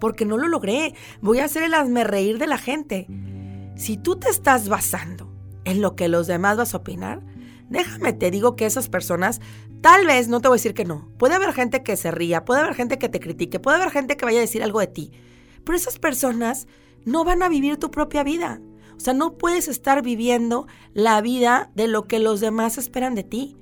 porque 0.00 0.24
no 0.24 0.36
lo 0.36 0.48
logré, 0.48 0.94
voy 1.20 1.38
a 1.38 1.44
hacer 1.44 1.62
el 1.62 1.74
hazme 1.74 2.04
reír 2.04 2.38
de 2.38 2.46
la 2.46 2.58
gente. 2.58 3.06
Si 3.76 3.96
tú 3.96 4.16
te 4.16 4.28
estás 4.28 4.68
basando 4.68 5.32
en 5.64 5.80
lo 5.80 5.94
que 5.94 6.08
los 6.08 6.26
demás 6.26 6.56
vas 6.56 6.74
a 6.74 6.78
opinar, 6.78 7.22
déjame 7.68 8.12
te 8.12 8.30
digo 8.30 8.56
que 8.56 8.66
esas 8.66 8.88
personas, 8.88 9.40
tal 9.80 10.06
vez, 10.06 10.28
no 10.28 10.40
te 10.40 10.48
voy 10.48 10.56
a 10.56 10.58
decir 10.58 10.74
que 10.74 10.84
no, 10.84 11.08
puede 11.18 11.34
haber 11.34 11.52
gente 11.52 11.82
que 11.82 11.96
se 11.96 12.10
ría, 12.10 12.44
puede 12.44 12.60
haber 12.60 12.74
gente 12.74 12.98
que 12.98 13.08
te 13.08 13.20
critique, 13.20 13.60
puede 13.60 13.76
haber 13.76 13.90
gente 13.90 14.16
que 14.16 14.24
vaya 14.24 14.38
a 14.38 14.42
decir 14.42 14.62
algo 14.62 14.80
de 14.80 14.88
ti, 14.88 15.12
pero 15.64 15.76
esas 15.76 15.98
personas 15.98 16.66
no 17.04 17.24
van 17.24 17.42
a 17.42 17.48
vivir 17.48 17.76
tu 17.76 17.90
propia 17.90 18.24
vida. 18.24 18.60
O 18.96 19.00
sea, 19.00 19.14
no 19.14 19.38
puedes 19.38 19.68
estar 19.68 20.02
viviendo 20.02 20.66
la 20.92 21.22
vida 21.22 21.70
de 21.74 21.88
lo 21.88 22.06
que 22.06 22.18
los 22.18 22.40
demás 22.40 22.76
esperan 22.76 23.14
de 23.14 23.24
ti. 23.24 23.56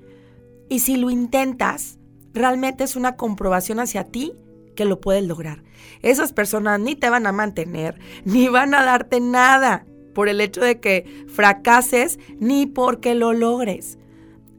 Y 0.69 0.81
si 0.81 0.97
lo 0.97 1.11
intentas, 1.11 2.01
realmente 2.35 2.83
es 2.83 2.97
una 2.97 3.15
comprobación 3.15 3.79
hacia 3.79 4.03
ti 4.03 4.33
que 4.79 4.85
lo 4.85 5.01
puedes 5.01 5.25
lograr. 5.25 5.65
Esas 6.03 6.33
personas 6.33 6.79
ni 6.79 6.95
te 6.95 7.11
van 7.11 7.27
a 7.27 7.33
mantener, 7.33 7.99
ni 8.25 8.47
van 8.47 8.75
a 8.75 8.85
darte 8.85 9.19
nada 9.19 9.85
por 10.15 10.29
el 10.29 10.41
hecho 10.41 10.61
de 10.61 10.79
que 10.79 11.27
fracases, 11.27 12.21
ni 12.39 12.67
porque 12.67 13.17
lo 13.17 13.33
logres. 13.33 13.99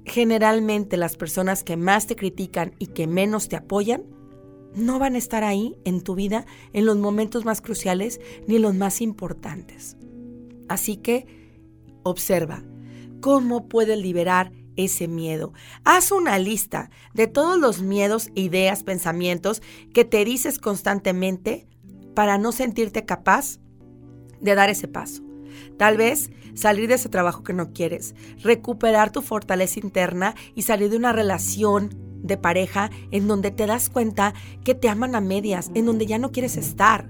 Generalmente 0.04 0.98
las 0.98 1.16
personas 1.16 1.64
que 1.64 1.78
más 1.78 2.06
te 2.06 2.18
critican 2.18 2.76
y 2.80 2.88
que 2.88 3.08
menos 3.08 3.48
te 3.48 3.56
apoyan, 3.56 4.04
no 4.76 5.00
van 5.00 5.16
a 5.16 5.20
estar 5.20 5.46
ahí 5.46 5.78
en 5.86 6.02
tu 6.02 6.16
vida 6.16 6.46
en 6.74 6.86
los 6.86 6.98
momentos 6.98 7.46
más 7.46 7.62
cruciales 7.62 8.20
ni 8.46 8.60
los 8.60 8.76
más 8.76 9.00
importantes. 9.00 9.96
Así 10.68 10.98
que 10.98 11.28
observa 12.04 12.66
cómo 13.22 13.70
puedes 13.70 13.98
liberar 13.98 14.52
ese 14.84 15.08
miedo. 15.08 15.54
Haz 15.84 16.12
una 16.12 16.38
lista 16.40 16.90
de 17.14 17.28
todos 17.28 17.60
los 17.60 17.82
miedos, 17.82 18.30
ideas, 18.36 18.84
pensamientos 18.84 19.62
que 19.94 20.06
te 20.06 20.24
dices 20.26 20.60
constantemente 20.60 21.68
para 22.16 22.38
no 22.38 22.52
sentirte 22.52 23.06
capaz 23.06 23.60
de 24.42 24.56
dar 24.56 24.70
ese 24.70 24.88
paso. 24.88 25.24
Tal 25.78 25.98
vez 25.98 26.32
salir 26.54 26.88
de 26.88 26.96
ese 26.96 27.10
trabajo 27.10 27.44
que 27.44 27.54
no 27.54 27.74
quieres, 27.74 28.16
recuperar 28.42 29.12
tu 29.12 29.22
fortaleza 29.22 29.80
interna 29.80 30.36
y 30.56 30.64
salir 30.64 30.90
de 30.90 30.98
una 30.98 31.14
relación 31.14 31.98
de 32.22 32.38
pareja 32.38 32.90
en 33.12 33.28
donde 33.28 33.52
te 33.52 33.66
das 33.66 33.90
cuenta 33.90 34.34
que 34.64 34.76
te 34.76 34.90
aman 34.90 35.16
a 35.16 35.22
medias, 35.22 35.72
en 35.74 35.86
donde 35.86 36.06
ya 36.06 36.18
no 36.18 36.32
quieres 36.32 36.58
estar. 36.58 37.10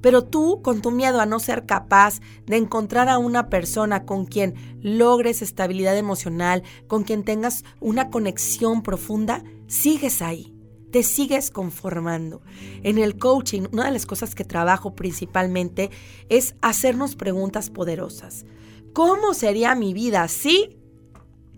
Pero 0.00 0.24
tú, 0.24 0.62
con 0.62 0.80
tu 0.80 0.90
miedo 0.90 1.20
a 1.20 1.26
no 1.26 1.40
ser 1.40 1.66
capaz 1.66 2.20
de 2.46 2.56
encontrar 2.56 3.08
a 3.08 3.18
una 3.18 3.48
persona 3.48 4.04
con 4.04 4.26
quien 4.26 4.54
logres 4.80 5.42
estabilidad 5.42 5.96
emocional, 5.96 6.62
con 6.86 7.04
quien 7.04 7.24
tengas 7.24 7.64
una 7.80 8.10
conexión 8.10 8.82
profunda, 8.82 9.42
sigues 9.66 10.22
ahí, 10.22 10.54
te 10.90 11.02
sigues 11.02 11.50
conformando. 11.50 12.42
En 12.82 12.98
el 12.98 13.18
coaching, 13.18 13.66
una 13.72 13.86
de 13.86 13.92
las 13.92 14.06
cosas 14.06 14.34
que 14.34 14.44
trabajo 14.44 14.94
principalmente 14.94 15.90
es 16.28 16.54
hacernos 16.62 17.16
preguntas 17.16 17.70
poderosas. 17.70 18.46
¿Cómo 18.92 19.34
sería 19.34 19.74
mi 19.74 19.92
vida 19.94 20.26
si 20.28 20.76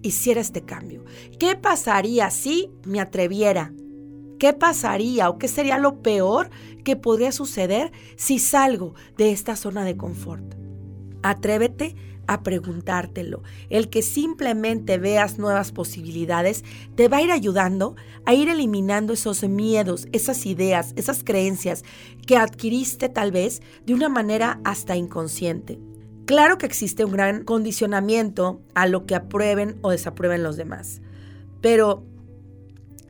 hiciera 0.03 0.41
este 0.41 0.63
cambio? 0.63 1.05
¿Qué 1.39 1.57
pasaría 1.57 2.31
si 2.31 2.71
me 2.85 3.01
atreviera? 3.01 3.73
¿Qué 4.39 4.53
pasaría 4.53 5.29
o 5.29 5.39
qué 5.39 5.49
sería 5.49 5.79
lo 5.79 6.03
peor 6.03 6.51
que 6.83 6.97
podría 6.97 7.33
suceder 7.33 7.93
si 8.17 8.39
salgo 8.39 8.95
de 9.17 9.33
esta 9.33 9.57
zona 9.57 9.85
de 9.85 9.97
confort? 9.97 10.55
Atrévete 11.23 11.97
a 12.31 12.45
preguntártelo. 12.45 13.43
El 13.71 13.91
que 13.91 14.03
simplemente 14.03 14.99
veas 14.99 15.39
nuevas 15.39 15.73
posibilidades 15.73 16.65
te 16.95 17.09
va 17.09 17.17
a 17.17 17.23
ir 17.23 17.33
ayudando 17.33 17.97
a 18.25 18.35
ir 18.35 18.49
eliminando 18.49 19.13
esos 19.13 19.43
miedos, 19.43 20.07
esas 20.13 20.47
ideas, 20.47 20.93
esas 20.95 21.25
creencias 21.25 21.83
que 22.27 22.37
adquiriste 22.37 23.09
tal 23.09 23.33
vez 23.33 23.63
de 23.85 23.95
una 23.95 24.09
manera 24.09 24.61
hasta 24.63 24.97
inconsciente. 24.97 25.81
Claro 26.25 26.57
que 26.57 26.67
existe 26.67 27.05
un 27.05 27.13
gran 27.13 27.43
condicionamiento 27.43 28.61
a 28.75 28.87
lo 28.87 29.07
que 29.07 29.17
aprueben 29.17 29.79
o 29.83 29.91
desaprueben 29.91 30.45
los 30.45 30.57
demás, 30.57 31.03
pero 31.61 32.05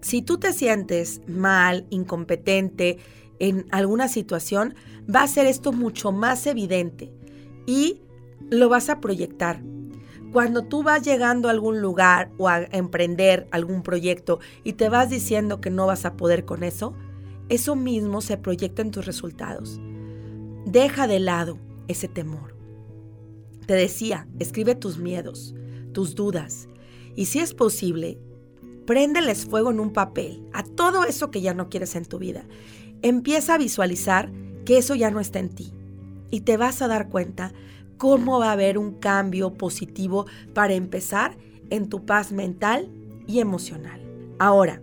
si 0.00 0.22
tú 0.22 0.38
te 0.38 0.54
sientes 0.54 1.20
mal, 1.26 1.86
incompetente 1.90 2.98
en 3.40 3.66
alguna 3.70 4.06
situación, 4.06 4.74
va 5.12 5.22
a 5.22 5.28
ser 5.28 5.46
esto 5.46 5.72
mucho 5.72 6.12
más 6.12 6.46
evidente 6.46 7.12
y 7.66 8.00
lo 8.50 8.68
vas 8.68 8.88
a 8.88 9.00
proyectar. 9.00 9.62
Cuando 10.32 10.62
tú 10.62 10.84
vas 10.84 11.02
llegando 11.02 11.48
a 11.48 11.50
algún 11.50 11.80
lugar 11.80 12.30
o 12.38 12.48
a 12.48 12.62
emprender 12.70 13.48
algún 13.50 13.82
proyecto 13.82 14.38
y 14.62 14.74
te 14.74 14.88
vas 14.88 15.10
diciendo 15.10 15.60
que 15.60 15.70
no 15.70 15.86
vas 15.86 16.04
a 16.04 16.16
poder 16.16 16.44
con 16.44 16.62
eso, 16.62 16.94
eso 17.48 17.74
mismo 17.74 18.20
se 18.20 18.36
proyecta 18.36 18.82
en 18.82 18.92
tus 18.92 19.06
resultados. 19.06 19.80
Deja 20.66 21.08
de 21.08 21.18
lado 21.18 21.58
ese 21.88 22.06
temor. 22.06 22.54
Te 23.66 23.74
decía, 23.74 24.28
escribe 24.38 24.76
tus 24.76 24.98
miedos, 24.98 25.54
tus 25.92 26.14
dudas 26.14 26.68
y 27.16 27.26
si 27.26 27.40
es 27.40 27.54
posible, 27.54 28.18
préndeles 28.86 29.46
fuego 29.46 29.70
en 29.70 29.80
un 29.80 29.92
papel 29.92 30.44
a 30.52 30.62
todo 30.62 31.04
eso 31.04 31.30
que 31.30 31.40
ya 31.40 31.54
no 31.54 31.68
quieres 31.68 31.96
en 31.96 32.04
tu 32.04 32.18
vida. 32.18 32.44
Empieza 33.02 33.54
a 33.54 33.58
visualizar 33.58 34.30
que 34.64 34.78
eso 34.78 34.94
ya 34.94 35.10
no 35.10 35.20
está 35.20 35.38
en 35.38 35.48
ti 35.50 35.72
y 36.30 36.40
te 36.42 36.56
vas 36.56 36.82
a 36.82 36.88
dar 36.88 37.08
cuenta 37.08 37.52
cómo 37.96 38.38
va 38.38 38.50
a 38.50 38.52
haber 38.52 38.78
un 38.78 38.94
cambio 38.94 39.54
positivo 39.54 40.26
para 40.54 40.74
empezar 40.74 41.36
en 41.70 41.88
tu 41.88 42.06
paz 42.06 42.32
mental 42.32 42.90
y 43.26 43.40
emocional. 43.40 44.00
Ahora, 44.38 44.82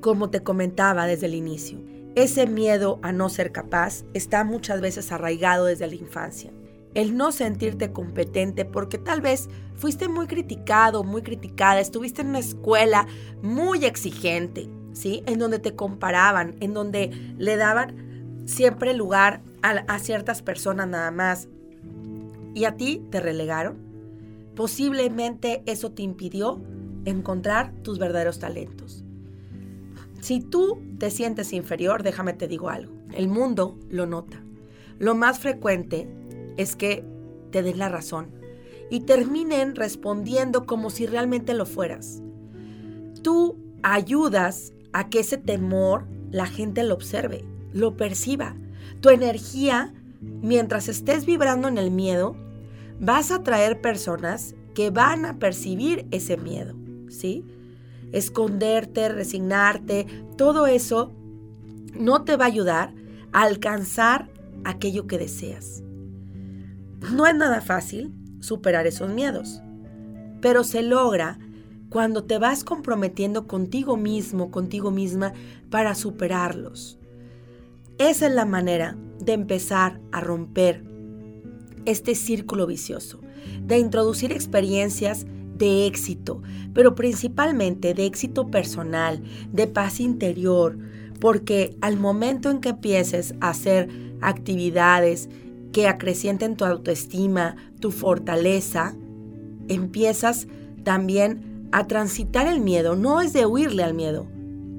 como 0.00 0.30
te 0.30 0.42
comentaba 0.42 1.06
desde 1.06 1.26
el 1.26 1.34
inicio, 1.34 1.78
ese 2.14 2.46
miedo 2.46 2.98
a 3.02 3.12
no 3.12 3.28
ser 3.28 3.52
capaz 3.52 4.04
está 4.12 4.44
muchas 4.44 4.80
veces 4.80 5.12
arraigado 5.12 5.66
desde 5.66 5.86
la 5.86 5.94
infancia 5.94 6.52
el 6.94 7.16
no 7.16 7.32
sentirte 7.32 7.92
competente 7.92 8.64
porque 8.64 8.98
tal 8.98 9.20
vez 9.20 9.48
fuiste 9.74 10.08
muy 10.08 10.26
criticado, 10.26 11.04
muy 11.04 11.22
criticada, 11.22 11.80
estuviste 11.80 12.22
en 12.22 12.28
una 12.28 12.38
escuela 12.38 13.06
muy 13.42 13.84
exigente, 13.84 14.68
¿sí? 14.92 15.22
En 15.26 15.38
donde 15.38 15.58
te 15.58 15.74
comparaban, 15.74 16.54
en 16.60 16.74
donde 16.74 17.10
le 17.38 17.56
daban 17.56 18.42
siempre 18.46 18.94
lugar 18.94 19.42
a, 19.62 19.98
ciertas 19.98 20.42
personas 20.42 20.88
nada 20.88 21.10
más 21.10 21.48
y 22.54 22.64
a 22.64 22.76
ti 22.76 23.02
te 23.10 23.20
relegaron. 23.20 23.76
Posiblemente 24.54 25.62
eso 25.66 25.92
te 25.92 26.02
impidió 26.02 26.60
encontrar 27.04 27.72
tus 27.82 27.98
verdaderos 27.98 28.38
talentos. 28.38 29.04
Si 30.20 30.40
tú 30.40 30.80
te 30.98 31.10
sientes 31.10 31.52
inferior, 31.52 32.02
déjame 32.02 32.32
te 32.32 32.48
digo 32.48 32.68
algo, 32.68 32.92
el 33.12 33.28
mundo 33.28 33.78
lo 33.88 34.06
nota. 34.06 34.42
Lo 34.98 35.14
más 35.14 35.38
frecuente 35.38 36.08
es 36.56 36.76
que 36.76 37.04
te 37.50 37.62
den 37.62 37.78
la 37.78 37.88
razón 37.88 38.30
y 38.90 39.00
terminen 39.00 39.74
respondiendo 39.74 40.66
como 40.66 40.90
si 40.90 41.06
realmente 41.06 41.54
lo 41.54 41.66
fueras. 41.66 42.22
Tú 43.22 43.56
ayudas 43.82 44.72
a 44.92 45.08
que 45.08 45.20
ese 45.20 45.38
temor 45.38 46.06
la 46.30 46.46
gente 46.46 46.82
lo 46.82 46.94
observe, 46.94 47.44
lo 47.72 47.96
perciba. 47.96 48.54
Tu 49.00 49.10
energía, 49.10 49.92
mientras 50.20 50.88
estés 50.88 51.26
vibrando 51.26 51.68
en 51.68 51.78
el 51.78 51.90
miedo, 51.90 52.36
vas 53.00 53.30
a 53.30 53.36
atraer 53.36 53.80
personas 53.80 54.54
que 54.74 54.90
van 54.90 55.24
a 55.24 55.38
percibir 55.38 56.06
ese 56.10 56.36
miedo, 56.36 56.74
¿sí? 57.08 57.44
Esconderte, 58.12 59.08
resignarte, 59.08 60.06
todo 60.36 60.66
eso 60.66 61.12
no 61.94 62.22
te 62.24 62.36
va 62.36 62.44
a 62.44 62.48
ayudar 62.48 62.94
a 63.32 63.42
alcanzar 63.42 64.30
aquello 64.64 65.06
que 65.06 65.18
deseas. 65.18 65.82
No 67.12 67.26
es 67.26 67.34
nada 67.34 67.60
fácil 67.60 68.14
superar 68.40 68.86
esos 68.86 69.10
miedos, 69.10 69.60
pero 70.40 70.64
se 70.64 70.82
logra 70.82 71.38
cuando 71.92 72.24
te 72.24 72.38
vas 72.38 72.64
comprometiendo 72.64 73.46
contigo 73.46 73.98
mismo, 73.98 74.50
contigo 74.50 74.90
misma, 74.90 75.34
para 75.68 75.94
superarlos. 75.94 76.98
Esa 77.98 78.26
es 78.28 78.32
la 78.32 78.46
manera 78.46 78.96
de 79.18 79.34
empezar 79.34 80.00
a 80.10 80.20
romper 80.20 80.82
este 81.84 82.14
círculo 82.14 82.66
vicioso, 82.66 83.20
de 83.62 83.78
introducir 83.78 84.32
experiencias 84.32 85.26
de 85.58 85.86
éxito, 85.86 86.40
pero 86.72 86.94
principalmente 86.94 87.92
de 87.92 88.06
éxito 88.06 88.50
personal, 88.50 89.22
de 89.52 89.66
paz 89.66 90.00
interior, 90.00 90.78
porque 91.20 91.76
al 91.82 91.98
momento 91.98 92.50
en 92.50 92.60
que 92.60 92.70
empieces 92.70 93.34
a 93.40 93.50
hacer 93.50 93.90
actividades 94.22 95.28
que 95.72 95.88
acrecienten 95.88 96.56
tu 96.56 96.64
autoestima, 96.64 97.56
tu 97.80 97.90
fortaleza, 97.90 98.94
empiezas 99.68 100.48
también 100.84 101.51
a 101.72 101.86
transitar 101.86 102.46
el 102.46 102.60
miedo. 102.60 102.94
No 102.96 103.20
es 103.20 103.32
de 103.32 103.46
huirle 103.46 103.82
al 103.82 103.94
miedo, 103.94 104.26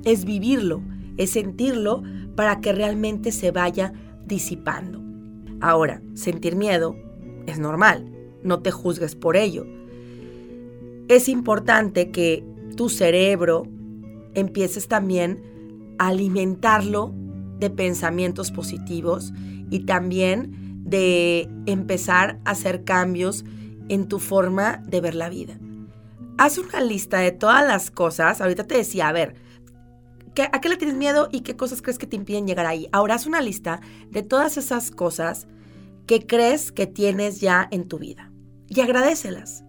es 0.06 0.26
vivirlo, 0.26 0.82
es 1.18 1.32
sentirlo 1.32 2.04
para 2.36 2.62
que 2.62 2.72
realmente 2.72 3.32
se 3.32 3.52
vaya 3.52 3.94
disipando. 4.26 5.02
Ahora, 5.60 6.02
sentir 6.14 6.56
miedo 6.56 6.96
es 7.46 7.60
normal, 7.60 8.12
no 8.44 8.62
te 8.62 8.72
juzgues 8.72 9.16
por 9.16 9.36
ello. 9.36 9.66
Es 11.08 11.28
importante 11.28 12.12
que 12.12 12.44
tu 12.76 12.90
cerebro 12.90 13.68
empieces 14.34 14.88
también 14.88 15.42
a 16.00 16.08
alimentarlo 16.08 17.14
de 17.60 17.70
pensamientos 17.70 18.52
positivos 18.52 19.32
y 19.70 19.82
también 19.82 20.82
de 20.84 21.50
empezar 21.66 22.40
a 22.46 22.52
hacer 22.52 22.84
cambios 22.84 23.46
en 23.90 24.08
tu 24.08 24.20
forma 24.20 24.84
de 24.88 25.02
ver 25.02 25.16
la 25.16 25.30
vida. 25.30 25.58
Haz 26.38 26.58
una 26.58 26.82
lista 26.82 27.20
de 27.20 27.32
todas 27.32 27.66
las 27.66 27.92
cosas. 27.92 28.42
Ahorita 28.42 28.66
te 28.66 28.76
decía, 28.76 29.08
a 29.08 29.12
ver, 29.12 29.36
¿a 30.52 30.62
qué 30.62 30.70
le 30.70 30.78
tienes 30.78 30.98
miedo 30.98 31.30
y 31.32 31.42
qué 31.42 31.56
cosas 31.56 31.82
crees 31.82 32.00
que 32.00 32.08
te 32.08 32.16
impiden 32.16 32.48
llegar 32.48 32.66
ahí? 32.66 32.88
Ahora 32.92 33.16
haz 33.16 33.28
una 33.28 33.42
lista 33.42 33.82
de 34.10 34.24
todas 34.24 34.58
esas 34.58 34.90
cosas 34.90 35.48
que 36.08 36.26
crees 36.26 36.72
que 36.72 36.88
tienes 36.88 37.40
ya 37.40 37.68
en 37.72 37.88
tu 37.88 38.00
vida 38.00 38.32
y 38.68 38.82
agradecelas. 38.82 39.64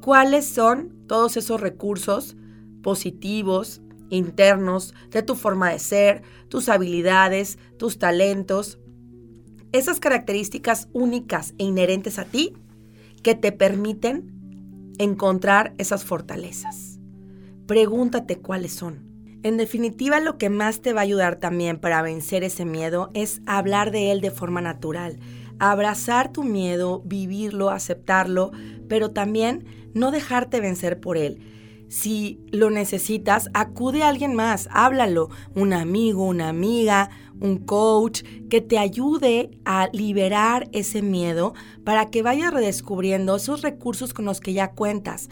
¿Cuáles 0.00 0.48
son 0.48 1.06
todos 1.06 1.36
esos 1.36 1.60
recursos 1.60 2.36
positivos, 2.82 3.82
internos, 4.08 4.94
de 5.10 5.22
tu 5.22 5.34
forma 5.34 5.70
de 5.70 5.78
ser, 5.78 6.22
tus 6.48 6.68
habilidades, 6.68 7.58
tus 7.76 7.98
talentos, 7.98 8.78
esas 9.72 10.00
características 10.00 10.88
únicas 10.92 11.54
e 11.58 11.64
inherentes 11.64 12.18
a 12.18 12.24
ti 12.24 12.54
que 13.22 13.34
te 13.34 13.52
permiten 13.52 14.35
encontrar 14.98 15.74
esas 15.78 16.04
fortalezas. 16.04 16.98
Pregúntate 17.66 18.38
cuáles 18.38 18.72
son. 18.72 19.06
En 19.42 19.56
definitiva, 19.56 20.20
lo 20.20 20.38
que 20.38 20.50
más 20.50 20.80
te 20.80 20.92
va 20.92 21.00
a 21.00 21.04
ayudar 21.04 21.36
también 21.36 21.78
para 21.78 22.02
vencer 22.02 22.42
ese 22.42 22.64
miedo 22.64 23.10
es 23.14 23.40
hablar 23.46 23.90
de 23.90 24.10
él 24.10 24.20
de 24.20 24.30
forma 24.30 24.60
natural, 24.60 25.18
abrazar 25.58 26.32
tu 26.32 26.42
miedo, 26.42 27.02
vivirlo, 27.04 27.70
aceptarlo, 27.70 28.50
pero 28.88 29.10
también 29.10 29.64
no 29.94 30.10
dejarte 30.10 30.60
vencer 30.60 31.00
por 31.00 31.16
él. 31.16 31.38
Si 31.88 32.40
lo 32.50 32.70
necesitas, 32.70 33.48
acude 33.54 34.02
a 34.02 34.08
alguien 34.08 34.34
más, 34.34 34.68
háblalo, 34.72 35.30
un 35.54 35.72
amigo, 35.72 36.24
una 36.24 36.48
amiga, 36.48 37.10
un 37.40 37.58
coach, 37.58 38.22
que 38.50 38.60
te 38.60 38.78
ayude 38.78 39.50
a 39.64 39.88
liberar 39.92 40.68
ese 40.72 41.02
miedo 41.02 41.54
para 41.84 42.06
que 42.10 42.22
vayas 42.22 42.52
redescubriendo 42.52 43.36
esos 43.36 43.62
recursos 43.62 44.14
con 44.14 44.24
los 44.24 44.40
que 44.40 44.52
ya 44.52 44.72
cuentas. 44.72 45.28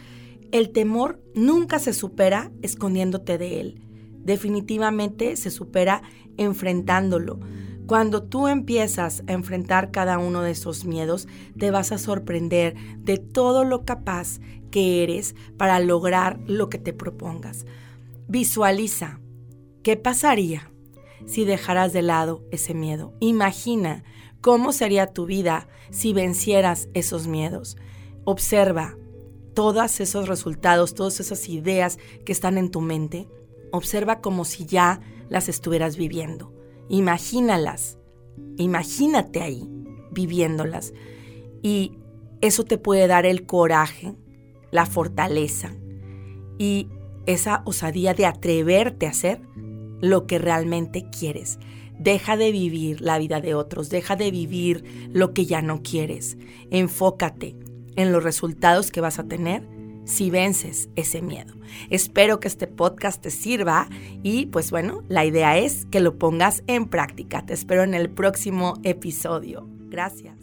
El 0.53 0.71
temor 0.71 1.21
nunca 1.35 1.81
se 1.81 1.93
supera 1.93 2.53
escondiéndote 2.63 3.39
de 3.39 3.61
él. 3.61 3.84
Definitivamente 4.25 5.37
se 5.37 5.51
supera 5.51 6.03
enfrentándolo. 6.37 7.41
Cuando 7.87 8.23
tú 8.23 8.49
empiezas 8.49 9.23
a 9.27 9.33
enfrentar 9.33 9.91
cada 9.91 10.19
uno 10.19 10.43
de 10.43 10.53
esos 10.53 10.85
miedos, 10.87 11.29
te 11.59 11.71
vas 11.71 11.93
a 11.93 11.99
sorprender 11.99 12.75
de 12.99 13.19
todo 13.19 13.65
lo 13.65 13.85
capaz 13.85 14.41
que 14.71 15.03
eres 15.03 15.35
para 15.59 15.79
lograr 15.81 16.41
lo 16.47 16.69
que 16.71 16.79
te 16.79 16.93
propongas. 16.93 17.67
Visualiza 18.27 19.21
qué 19.83 19.97
pasaría 19.97 20.71
si 21.27 21.45
dejaras 21.45 21.93
de 21.93 22.03
lado 22.03 22.43
ese 22.51 22.75
miedo. 22.75 23.13
Imagina 23.21 24.03
cómo 24.41 24.73
sería 24.73 25.07
tu 25.07 25.27
vida 25.27 25.69
si 25.91 26.13
vencieras 26.13 26.89
esos 26.95 27.27
miedos. 27.27 27.77
Observa 28.25 28.97
todos 29.55 30.01
esos 30.01 30.27
resultados, 30.27 30.95
todas 30.95 31.21
esas 31.21 31.49
ideas 31.49 31.99
que 32.25 32.33
están 32.33 32.59
en 32.59 32.71
tu 32.71 32.81
mente. 32.81 33.29
Observa 33.75 34.21
como 34.21 34.45
si 34.45 34.67
ya 34.67 35.01
las 35.29 35.49
estuvieras 35.49 35.97
viviendo. 35.97 36.55
Imagínalas, 36.89 37.99
imagínate 38.57 39.43
ahí 39.43 39.69
viviéndolas. 40.13 40.95
Y 41.61 41.99
eso 42.41 42.63
te 42.63 42.79
puede 42.79 43.09
dar 43.09 43.27
el 43.27 43.47
coraje, 43.47 44.15
la 44.71 44.87
fortaleza 44.87 45.75
y 46.57 46.89
esa 47.27 47.63
osadía 47.65 48.15
de 48.15 48.27
atreverte 48.27 49.07
a 49.07 49.11
hacer 49.11 49.41
lo 50.01 50.29
que 50.29 50.39
realmente 50.39 51.11
quieres. 51.11 51.59
Deja 51.99 52.37
de 52.37 52.53
vivir 52.53 53.01
la 53.01 53.19
vida 53.19 53.41
de 53.41 53.55
otros, 53.55 53.91
deja 53.91 54.15
de 54.15 54.31
vivir 54.31 55.09
lo 55.13 55.35
que 55.35 55.47
ya 55.47 55.63
no 55.63 55.83
quieres. 55.83 56.39
Enfócate 56.71 57.57
en 57.97 58.13
los 58.13 58.23
resultados 58.23 58.93
que 58.93 59.01
vas 59.01 59.19
a 59.19 59.27
tener 59.27 59.67
si 60.05 60.31
vences 60.31 60.89
ese 60.97 61.23
miedo. 61.23 61.55
Espero 61.91 62.41
que 62.41 62.49
este 62.49 62.67
podcast 62.67 63.23
te 63.23 63.31
sirva 63.31 63.89
y 64.23 64.47
pues 64.47 64.71
bueno, 64.71 65.03
la 65.09 65.25
idea 65.25 65.59
es 65.59 65.87
que 65.87 66.01
lo 66.01 66.19
pongas 66.19 66.63
en 66.67 66.87
práctica. 66.87 67.45
Te 67.47 67.55
espero 67.55 67.83
en 67.83 67.95
el 67.95 68.11
próximo 68.11 68.75
episodio. 68.83 69.69
Gracias. 69.89 70.34